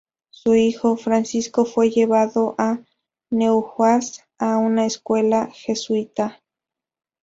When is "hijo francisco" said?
0.55-1.63